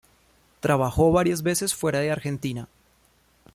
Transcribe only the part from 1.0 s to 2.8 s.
varias veces fuera de Argentina.